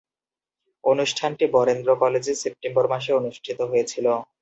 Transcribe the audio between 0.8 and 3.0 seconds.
অনুষ্ঠানটি বরেন্দ্র কলেজে সেপ্টেম্বর